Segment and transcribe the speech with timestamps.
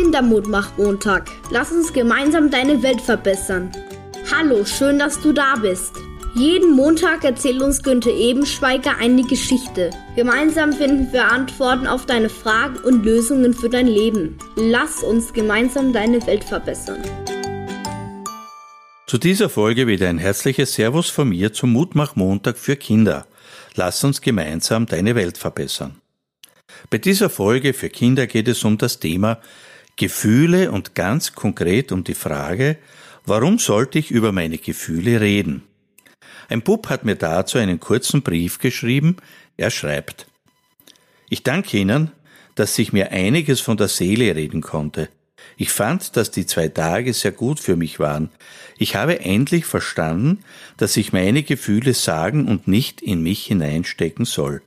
[0.00, 1.30] Kindermutmach-Montag.
[1.50, 3.70] Lass uns gemeinsam deine Welt verbessern.
[4.34, 5.92] Hallo, schön, dass du da bist.
[6.34, 9.90] Jeden Montag erzählt uns Günther Ebenschweiger eine Geschichte.
[10.16, 14.38] Gemeinsam finden wir Antworten auf deine Fragen und Lösungen für dein Leben.
[14.56, 17.02] Lass uns gemeinsam deine Welt verbessern.
[19.06, 23.26] Zu dieser Folge wieder ein herzliches Servus von mir zum Mutmach-Montag für Kinder.
[23.74, 26.00] Lass uns gemeinsam deine Welt verbessern.
[26.88, 29.40] Bei dieser Folge für Kinder geht es um das Thema
[30.00, 32.78] Gefühle und ganz konkret um die Frage,
[33.26, 35.62] warum sollte ich über meine Gefühle reden?
[36.48, 39.16] Ein Bub hat mir dazu einen kurzen Brief geschrieben.
[39.58, 40.26] Er schreibt,
[41.28, 42.12] ich danke Ihnen,
[42.54, 45.10] dass ich mir einiges von der Seele reden konnte.
[45.58, 48.30] Ich fand, dass die zwei Tage sehr gut für mich waren.
[48.78, 50.38] Ich habe endlich verstanden,
[50.78, 54.62] dass ich meine Gefühle sagen und nicht in mich hineinstecken soll.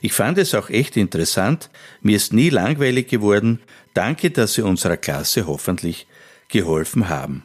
[0.00, 1.70] Ich fand es auch echt interessant.
[2.00, 3.60] Mir ist nie langweilig geworden.
[3.94, 6.06] Danke, dass Sie unserer Klasse hoffentlich
[6.48, 7.44] geholfen haben.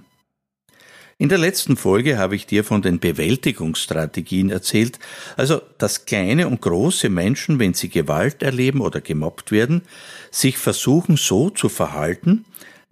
[1.22, 4.98] In der letzten Folge habe ich dir von den Bewältigungsstrategien erzählt,
[5.38, 9.84] also dass kleine und große Menschen, wenn sie Gewalt erleben oder gemobbt werden,
[10.32, 12.46] sich versuchen so zu verhalten,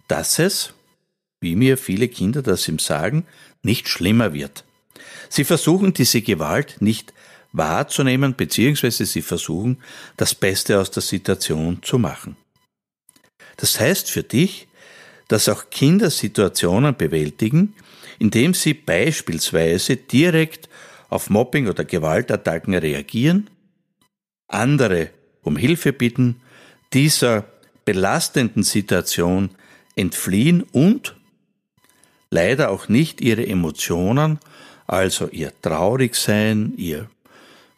[0.06, 0.74] dass es,
[1.40, 3.26] wie mir viele Kinder das ihm sagen,
[3.64, 4.64] nicht schlimmer wird.
[5.28, 7.12] Sie versuchen diese Gewalt nicht
[7.52, 9.78] wahrzunehmen, beziehungsweise sie versuchen,
[10.16, 12.36] das Beste aus der Situation zu machen.
[13.56, 14.68] Das heißt für dich,
[15.28, 17.74] dass auch Kinder Situationen bewältigen,
[18.18, 20.68] indem sie beispielsweise direkt
[21.08, 23.50] auf Mobbing oder Gewaltattacken reagieren,
[24.48, 25.10] andere
[25.42, 26.40] um Hilfe bitten,
[26.92, 27.46] dieser
[27.84, 29.50] belastenden Situation
[29.96, 31.16] entfliehen und
[32.30, 34.38] leider auch nicht ihre Emotionen,
[34.86, 37.08] also ihr Traurigsein, ihr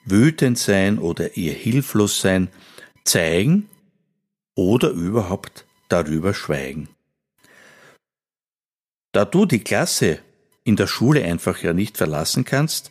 [0.05, 2.49] Wütendsein oder ihr Hilflossein
[3.05, 3.69] zeigen
[4.55, 6.89] oder überhaupt darüber schweigen.
[9.13, 10.19] Da du die Klasse
[10.65, 12.91] in der Schule einfach ja nicht verlassen kannst,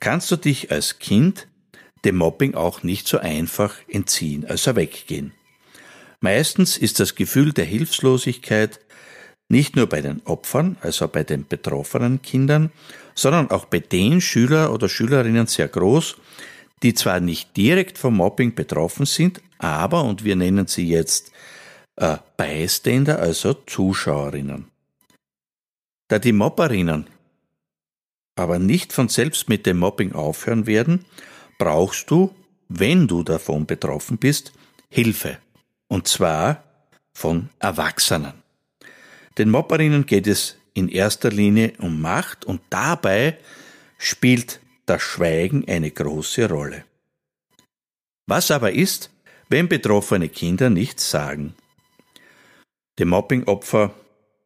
[0.00, 1.46] kannst du dich als Kind
[2.04, 5.32] dem Mobbing auch nicht so einfach entziehen, also weggehen.
[6.20, 8.80] Meistens ist das Gefühl der Hilflosigkeit
[9.48, 12.70] nicht nur bei den Opfern, also bei den betroffenen Kindern,
[13.14, 16.16] sondern auch bei den Schüler oder Schülerinnen sehr groß,
[16.82, 21.32] die zwar nicht direkt vom Mobbing betroffen sind, aber, und wir nennen sie jetzt
[21.96, 24.66] äh, Beiständer, also Zuschauerinnen.
[26.08, 27.06] Da die Mobberinnen
[28.36, 31.04] aber nicht von selbst mit dem Mobbing aufhören werden,
[31.58, 32.32] brauchst du,
[32.68, 34.52] wenn du davon betroffen bist,
[34.88, 35.38] Hilfe.
[35.88, 36.62] Und zwar
[37.12, 38.34] von Erwachsenen.
[39.38, 43.38] Den Mobberinnen geht es in erster Linie um Macht und dabei
[43.96, 46.84] spielt das Schweigen eine große Rolle.
[48.26, 49.10] Was aber ist,
[49.48, 51.54] wenn betroffene Kinder nichts sagen?
[52.98, 53.94] Dem Mobbingopfer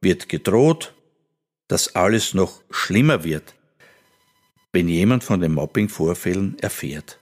[0.03, 0.95] wird gedroht,
[1.69, 3.55] dass alles noch schlimmer wird,
[4.73, 7.19] wenn jemand von den Mobbingvorfällen erfährt.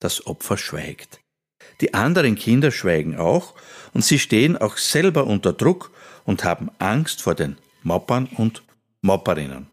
[0.00, 1.23] Das Opfer schweigt.
[1.84, 3.52] Die anderen Kinder schweigen auch
[3.92, 5.90] und sie stehen auch selber unter Druck
[6.24, 8.62] und haben Angst vor den Moppern und
[9.02, 9.66] Mopperinnen.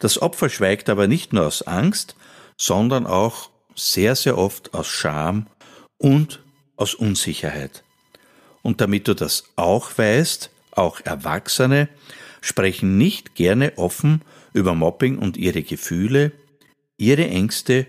[0.00, 2.16] Das Opfer schweigt aber nicht nur aus Angst,
[2.56, 5.46] sondern auch sehr, sehr oft aus Scham
[5.96, 6.42] und
[6.74, 7.84] aus Unsicherheit.
[8.62, 11.88] Und damit du das auch weißt, auch Erwachsene
[12.40, 14.22] sprechen nicht gerne offen
[14.52, 16.32] über Mobbing und ihre Gefühle,
[16.96, 17.86] ihre Ängste,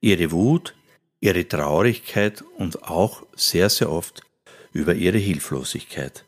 [0.00, 0.76] ihre Wut,
[1.20, 4.22] ihre Traurigkeit und auch sehr, sehr oft
[4.72, 6.24] über ihre Hilflosigkeit.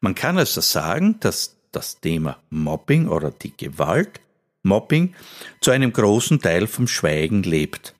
[0.00, 4.20] Man kann also sagen, dass das Thema Mobbing oder die Gewalt
[4.62, 5.14] Mobbing
[5.60, 7.94] zu einem großen Teil vom Schweigen lebt.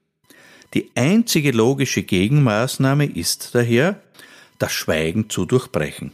[0.73, 4.03] Die einzige logische Gegenmaßnahme ist daher,
[4.59, 6.13] das Schweigen zu durchbrechen.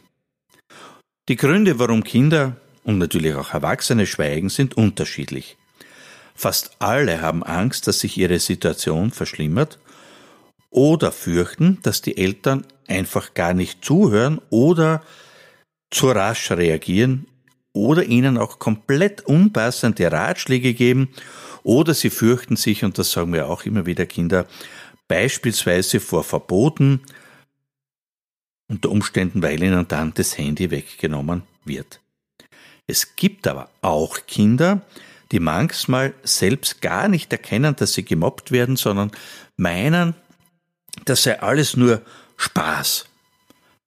[1.29, 5.57] Die Gründe, warum Kinder und natürlich auch Erwachsene schweigen, sind unterschiedlich.
[6.41, 9.79] Fast alle haben Angst, dass sich ihre Situation verschlimmert
[10.71, 15.03] oder fürchten, dass die Eltern einfach gar nicht zuhören oder
[15.91, 17.27] zu rasch reagieren
[17.75, 21.11] oder ihnen auch komplett unpassende Ratschläge geben
[21.63, 24.47] oder sie fürchten sich, und das sagen wir auch immer wieder Kinder,
[25.09, 27.03] beispielsweise vor Verboten,
[28.67, 32.01] unter Umständen, weil ihnen dann das Handy weggenommen wird.
[32.87, 34.81] Es gibt aber auch Kinder,
[35.33, 39.13] die manchmal selbst gar nicht erkennen, dass sie gemobbt werden, sondern
[39.57, 40.15] meinen,
[41.05, 42.03] das sei alles nur
[42.37, 43.07] Spaß.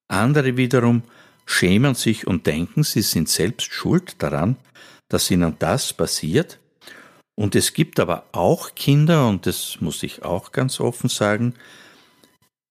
[0.07, 1.03] Andere wiederum
[1.45, 4.57] schämen sich und denken, sie sind selbst schuld daran,
[5.09, 6.59] dass ihnen das passiert.
[7.35, 11.55] Und es gibt aber auch Kinder, und das muss ich auch ganz offen sagen,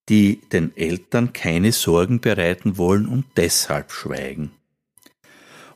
[0.09, 4.53] die den Eltern keine Sorgen bereiten wollen und deshalb schweigen.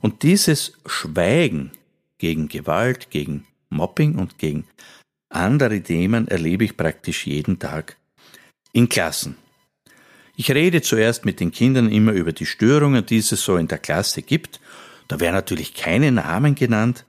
[0.01, 1.73] Und dieses Schweigen
[2.19, 4.65] gegen Gewalt, gegen Mobbing und gegen
[5.29, 7.97] andere Themen erlebe ich praktisch jeden Tag
[8.73, 9.37] in Klassen.
[10.37, 13.79] Ich rede zuerst mit den Kindern immer über die Störungen, die es so in der
[13.79, 14.61] Klasse gibt.
[15.09, 17.07] Da werden natürlich keine Namen genannt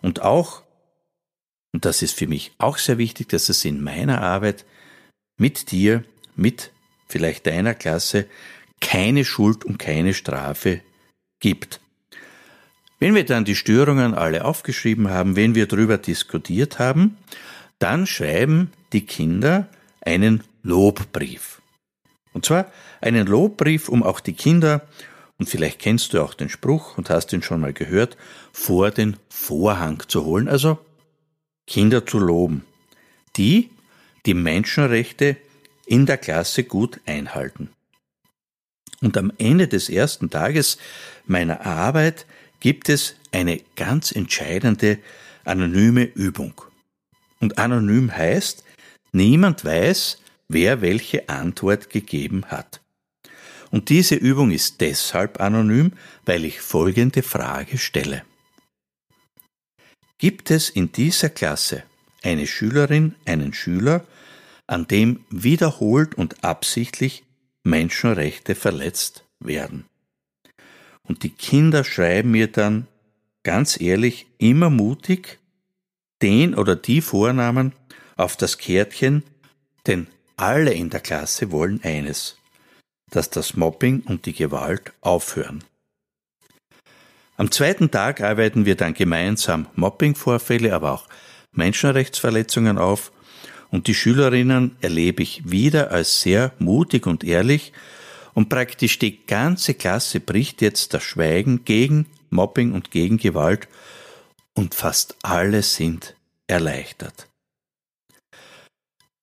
[0.00, 0.62] und auch,
[1.72, 4.64] und das ist für mich auch sehr wichtig, dass es in meiner Arbeit
[5.36, 6.04] mit dir,
[6.36, 6.72] mit
[7.06, 8.26] vielleicht deiner Klasse,
[8.80, 10.80] keine Schuld und keine Strafe
[11.38, 11.80] gibt.
[13.00, 17.16] Wenn wir dann die Störungen alle aufgeschrieben haben, wenn wir darüber diskutiert haben,
[17.78, 19.68] dann schreiben die Kinder
[20.02, 21.62] einen Lobbrief.
[22.34, 22.70] Und zwar
[23.00, 24.86] einen Lobbrief, um auch die Kinder,
[25.38, 28.18] und vielleicht kennst du auch den Spruch und hast ihn schon mal gehört,
[28.52, 30.78] vor den Vorhang zu holen, also
[31.66, 32.66] Kinder zu loben,
[33.36, 33.70] die
[34.26, 35.38] die Menschenrechte
[35.86, 37.70] in der Klasse gut einhalten.
[39.00, 40.76] Und am Ende des ersten Tages
[41.24, 42.26] meiner Arbeit
[42.60, 44.98] gibt es eine ganz entscheidende
[45.44, 46.54] anonyme Übung.
[47.40, 48.64] Und anonym heißt,
[49.12, 50.18] niemand weiß,
[50.48, 52.80] wer welche Antwort gegeben hat.
[53.70, 55.92] Und diese Übung ist deshalb anonym,
[56.26, 58.24] weil ich folgende Frage stelle.
[60.18, 61.84] Gibt es in dieser Klasse
[62.22, 64.04] eine Schülerin, einen Schüler,
[64.66, 67.24] an dem wiederholt und absichtlich
[67.64, 69.89] Menschenrechte verletzt werden?
[71.10, 72.86] Und die Kinder schreiben mir dann
[73.42, 75.40] ganz ehrlich immer mutig
[76.22, 77.72] den oder die Vornamen
[78.16, 79.24] auf das Kärtchen,
[79.88, 82.38] denn alle in der Klasse wollen eines,
[83.10, 85.64] dass das Mobbing und die Gewalt aufhören.
[87.36, 91.08] Am zweiten Tag arbeiten wir dann gemeinsam Mobbingvorfälle, aber auch
[91.50, 93.10] Menschenrechtsverletzungen auf
[93.72, 97.72] und die Schülerinnen erlebe ich wieder als sehr mutig und ehrlich
[98.34, 103.68] und praktisch die ganze Klasse bricht jetzt das Schweigen gegen Mobbing und gegen Gewalt
[104.54, 106.14] und fast alle sind
[106.46, 107.28] erleichtert.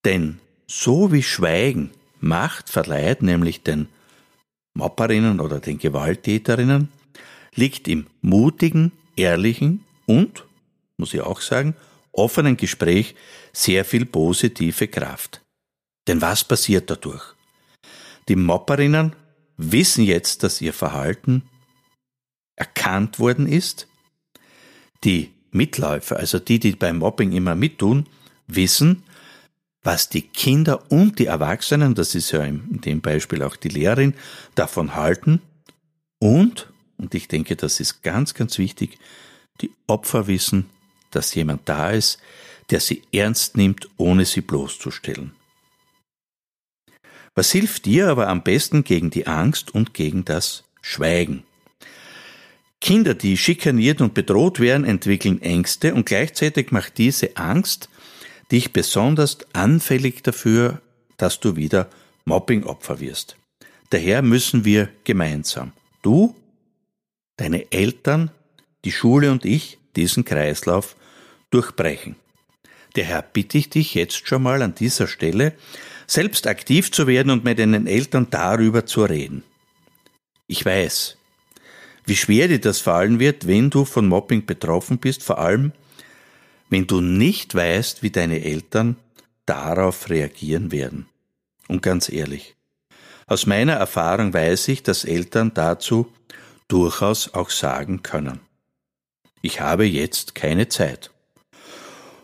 [0.04, 1.90] Denn so wie Schweigen
[2.20, 3.88] Macht verleiht, nämlich den
[4.74, 6.90] Mopperinnen oder den Gewalttäterinnen,
[7.54, 10.44] liegt im mutigen, ehrlichen und,
[10.96, 11.74] muss ich auch sagen,
[12.12, 13.14] offenen Gespräch
[13.52, 15.42] sehr viel positive Kraft.
[16.06, 17.37] Denn was passiert dadurch?
[18.28, 19.16] Die Mopperinnen
[19.56, 21.42] wissen jetzt, dass ihr Verhalten
[22.56, 23.88] erkannt worden ist.
[25.04, 28.06] Die Mitläufer, also die, die beim Mobbing immer mittun,
[28.46, 29.02] wissen,
[29.82, 34.14] was die Kinder und die Erwachsenen, das ist ja in dem Beispiel auch die Lehrerin,
[34.54, 35.40] davon halten
[36.18, 38.98] und, und ich denke, das ist ganz, ganz wichtig,
[39.60, 40.68] die Opfer wissen,
[41.10, 42.18] dass jemand da ist,
[42.70, 45.37] der sie ernst nimmt, ohne sie bloßzustellen.
[47.38, 51.44] Was hilft dir aber am besten gegen die Angst und gegen das Schweigen?
[52.80, 57.90] Kinder, die schikaniert und bedroht werden, entwickeln Ängste und gleichzeitig macht diese Angst
[58.50, 60.82] dich besonders anfällig dafür,
[61.16, 61.88] dass du wieder
[62.24, 63.36] Mobbingopfer wirst.
[63.90, 65.70] Daher müssen wir gemeinsam,
[66.02, 66.34] du,
[67.36, 68.32] deine Eltern,
[68.84, 70.96] die Schule und ich, diesen Kreislauf
[71.52, 72.16] durchbrechen.
[72.94, 75.54] Daher bitte ich dich jetzt schon mal an dieser Stelle,
[76.08, 79.44] selbst aktiv zu werden und mit deinen Eltern darüber zu reden.
[80.46, 81.18] Ich weiß,
[82.06, 85.72] wie schwer dir das fallen wird, wenn du von Mobbing betroffen bist, vor allem
[86.70, 88.96] wenn du nicht weißt, wie deine Eltern
[89.46, 91.06] darauf reagieren werden.
[91.68, 92.56] Und ganz ehrlich,
[93.26, 96.10] aus meiner Erfahrung weiß ich, dass Eltern dazu
[96.68, 98.40] durchaus auch sagen können.
[99.42, 101.10] Ich habe jetzt keine Zeit.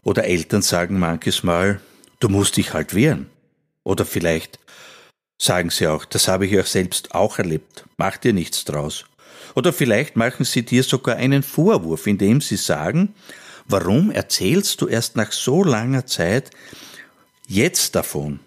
[0.02, 1.80] Oder Eltern sagen manches Mal,
[2.20, 3.28] du musst dich halt wehren.
[3.84, 4.58] Oder vielleicht
[5.40, 9.04] sagen sie auch, das habe ich auch selbst auch erlebt, mach dir nichts draus.
[9.54, 13.14] Oder vielleicht machen sie dir sogar einen Vorwurf, indem sie sagen,
[13.66, 16.50] warum erzählst du erst nach so langer Zeit
[17.46, 18.40] jetzt davon?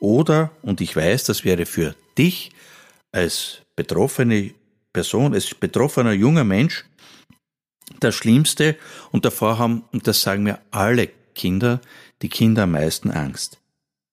[0.00, 2.52] Oder, und ich weiß, das wäre für dich
[3.12, 4.54] als betroffene
[4.92, 6.84] Person, als betroffener junger Mensch
[8.00, 8.76] das Schlimmste,
[9.10, 11.80] und davor haben, und das sagen mir alle Kinder,
[12.22, 13.58] die Kinder am meisten Angst.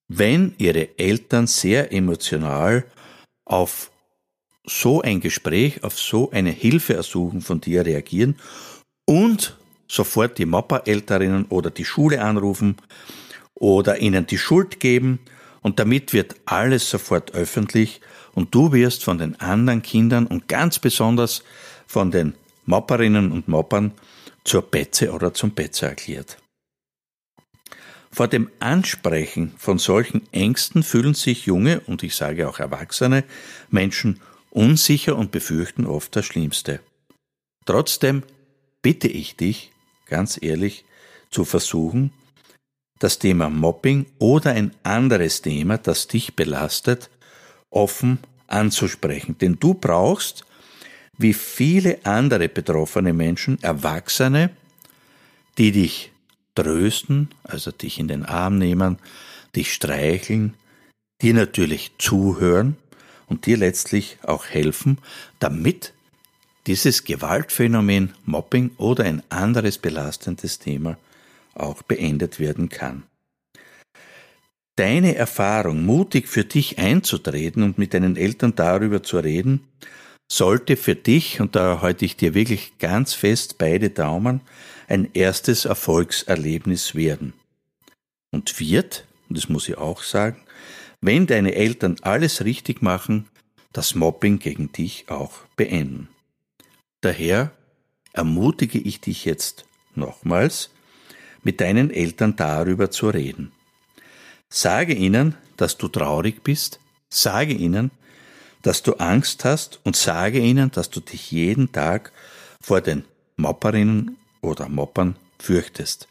[0.08, 2.86] Wenn ihre Eltern sehr emotional
[3.46, 3.92] auf
[4.66, 8.36] so ein Gespräch, auf so eine Hilfeersuchen von dir reagieren
[9.06, 9.58] und
[9.88, 12.78] sofort die Mappa-Älterinnen oder die Schule anrufen
[13.54, 15.20] oder ihnen die Schuld geben
[15.62, 18.02] und damit wird alles sofort öffentlich
[18.34, 21.44] und du wirst von den anderen Kindern und ganz besonders
[21.88, 22.36] von den
[22.66, 23.92] Mopperinnen und Moppern
[24.44, 26.38] zur Betze oder zum Betzer erklärt.
[28.16, 33.26] Vor dem Ansprechen von solchen Ängsten fühlen sich junge und ich sage auch erwachsene
[33.70, 36.80] Menschen unsicher und befürchten oft das Schlimmste.
[37.66, 38.24] Trotzdem
[38.82, 39.74] bitte ich dich,
[40.06, 40.86] ganz ehrlich,
[41.30, 42.14] zu versuchen,
[43.00, 47.10] das Thema Mobbing oder ein anderes Thema, das dich belastet,
[47.70, 49.38] offen anzusprechen.
[49.40, 50.46] Denn du brauchst,
[51.18, 54.52] wie viele andere betroffene Menschen, Erwachsene,
[55.58, 56.14] die dich
[56.56, 58.98] trösten, also dich in den Arm nehmen,
[59.56, 60.56] dich streicheln,
[61.22, 62.78] dir natürlich zuhören
[63.28, 64.98] und dir letztlich auch helfen,
[65.40, 65.94] damit
[66.68, 70.98] dieses Gewaltphänomen Mobbing oder ein anderes belastendes Thema
[71.54, 73.04] auch beendet werden kann.
[74.76, 79.62] Deine Erfahrung, mutig für dich einzutreten und mit deinen Eltern darüber zu reden,
[80.28, 84.42] sollte für dich, und da halte ich dir wirklich ganz fest beide Daumen,
[84.88, 87.34] ein erstes Erfolgserlebnis werden.
[88.32, 90.42] Und wird, und das muss ich auch sagen,
[91.02, 93.28] wenn deine Eltern alles richtig machen,
[93.74, 96.10] das Mobbing gegen dich auch beenden.
[97.02, 97.52] Daher
[98.14, 100.72] ermutige ich dich jetzt nochmals,
[101.44, 103.52] mit deinen Eltern darüber zu reden.
[104.50, 106.80] Sage ihnen, dass du traurig bist,
[107.10, 107.92] sage ihnen,
[108.66, 112.12] dass du Angst hast und sage ihnen, dass du dich jeden Tag
[112.60, 113.04] vor den
[113.36, 116.08] Mopperinnen oder Moppern fürchtest.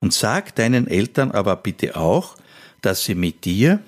[0.00, 2.36] Und sag deinen Eltern aber bitte auch,
[2.80, 3.80] dass sie mit dir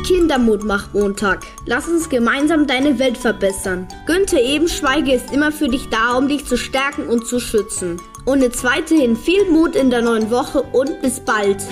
[0.05, 1.46] Kindermutmach-Montag.
[1.65, 3.88] Lass uns gemeinsam deine Welt verbessern.
[4.05, 8.00] Günther Ebenschweiger ist immer für dich da, um dich zu stärken und zu schützen.
[8.27, 11.63] Und jetzt weiterhin viel Mut in der neuen Woche und bis bald.